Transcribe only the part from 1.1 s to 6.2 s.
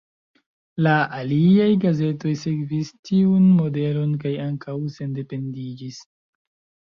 aliaj gazetoj sekvis tiun modelon kaj ankaŭ sendependiĝis.